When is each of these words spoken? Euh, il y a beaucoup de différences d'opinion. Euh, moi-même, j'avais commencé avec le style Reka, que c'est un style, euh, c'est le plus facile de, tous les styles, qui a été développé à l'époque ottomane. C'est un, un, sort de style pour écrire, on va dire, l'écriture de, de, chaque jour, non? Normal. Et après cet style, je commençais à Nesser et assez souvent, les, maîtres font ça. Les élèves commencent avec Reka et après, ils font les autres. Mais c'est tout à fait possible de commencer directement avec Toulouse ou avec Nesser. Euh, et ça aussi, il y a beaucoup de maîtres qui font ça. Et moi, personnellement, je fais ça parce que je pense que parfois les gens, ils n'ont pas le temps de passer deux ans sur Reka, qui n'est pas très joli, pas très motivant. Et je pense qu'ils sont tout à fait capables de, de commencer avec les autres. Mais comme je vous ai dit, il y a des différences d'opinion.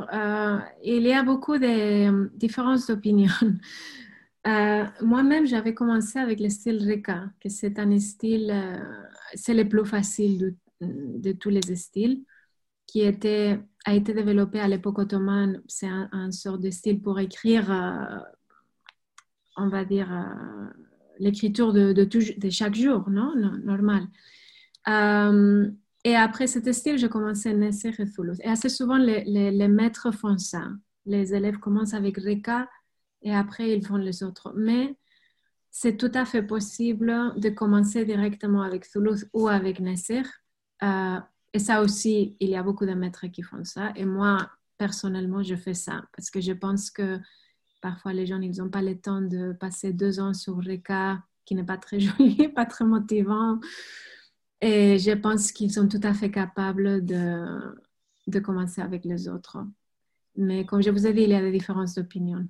Euh, 0.00 0.58
il 0.82 1.02
y 1.02 1.12
a 1.12 1.22
beaucoup 1.22 1.58
de 1.58 2.28
différences 2.36 2.86
d'opinion. 2.86 3.32
Euh, 4.46 4.84
moi-même, 5.02 5.44
j'avais 5.44 5.74
commencé 5.74 6.20
avec 6.20 6.38
le 6.38 6.48
style 6.50 6.78
Reka, 6.88 7.32
que 7.40 7.48
c'est 7.48 7.80
un 7.80 7.98
style, 7.98 8.52
euh, 8.52 8.78
c'est 9.34 9.54
le 9.54 9.68
plus 9.68 9.84
facile 9.84 10.54
de, 10.80 11.32
tous 11.32 11.50
les 11.50 11.74
styles, 11.74 12.22
qui 12.86 13.02
a 13.02 13.08
été 13.08 13.58
développé 14.14 14.60
à 14.60 14.68
l'époque 14.68 15.00
ottomane. 15.00 15.62
C'est 15.66 15.88
un, 15.88 16.08
un, 16.12 16.30
sort 16.30 16.58
de 16.58 16.70
style 16.70 17.02
pour 17.02 17.18
écrire, 17.18 17.72
on 19.56 19.68
va 19.68 19.84
dire, 19.84 20.08
l'écriture 21.18 21.72
de, 21.72 21.92
de, 21.92 22.50
chaque 22.50 22.76
jour, 22.76 23.10
non? 23.10 23.34
Normal. 23.64 24.06
Et 26.06 26.14
après 26.14 26.46
cet 26.46 26.72
style, 26.72 26.98
je 26.98 27.08
commençais 27.08 27.50
à 27.50 27.52
Nesser 27.52 27.90
et 27.90 28.48
assez 28.48 28.68
souvent, 28.68 28.96
les, 28.96 29.68
maîtres 29.68 30.12
font 30.12 30.38
ça. 30.38 30.68
Les 31.04 31.34
élèves 31.34 31.58
commencent 31.58 31.94
avec 31.94 32.16
Reka 32.18 32.68
et 33.22 33.34
après, 33.34 33.72
ils 33.72 33.84
font 33.84 33.96
les 33.96 34.22
autres. 34.22 34.54
Mais 34.56 34.96
c'est 35.68 35.96
tout 35.96 36.12
à 36.14 36.24
fait 36.24 36.44
possible 36.44 37.12
de 37.36 37.48
commencer 37.48 38.04
directement 38.04 38.62
avec 38.62 38.88
Toulouse 38.88 39.28
ou 39.32 39.48
avec 39.48 39.80
Nesser. 39.80 40.22
Euh, 40.84 41.18
et 41.52 41.58
ça 41.58 41.82
aussi, 41.82 42.36
il 42.38 42.50
y 42.50 42.54
a 42.54 42.62
beaucoup 42.62 42.86
de 42.86 42.94
maîtres 42.94 43.26
qui 43.26 43.42
font 43.42 43.64
ça. 43.64 43.92
Et 43.96 44.04
moi, 44.04 44.48
personnellement, 44.78 45.42
je 45.42 45.56
fais 45.56 45.74
ça 45.74 46.04
parce 46.16 46.30
que 46.30 46.40
je 46.40 46.52
pense 46.52 46.88
que 46.88 47.18
parfois 47.82 48.12
les 48.12 48.26
gens, 48.26 48.40
ils 48.40 48.56
n'ont 48.58 48.70
pas 48.70 48.82
le 48.82 48.96
temps 48.96 49.22
de 49.22 49.54
passer 49.54 49.92
deux 49.92 50.20
ans 50.20 50.34
sur 50.34 50.56
Reka, 50.58 51.20
qui 51.44 51.56
n'est 51.56 51.64
pas 51.64 51.78
très 51.78 51.98
joli, 51.98 52.46
pas 52.46 52.64
très 52.64 52.84
motivant. 52.84 53.58
Et 54.60 54.98
je 54.98 55.12
pense 55.12 55.52
qu'ils 55.52 55.72
sont 55.72 55.88
tout 55.88 56.00
à 56.02 56.14
fait 56.14 56.30
capables 56.30 57.04
de, 57.04 57.74
de 58.26 58.38
commencer 58.40 58.80
avec 58.80 59.04
les 59.04 59.28
autres. 59.28 59.58
Mais 60.36 60.64
comme 60.66 60.82
je 60.82 60.90
vous 60.90 61.06
ai 61.06 61.12
dit, 61.14 61.22
il 61.22 61.30
y 61.30 61.34
a 61.34 61.40
des 61.40 61.52
différences 61.52 61.94
d'opinion. 61.94 62.44